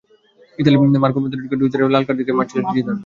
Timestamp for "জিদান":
2.75-2.97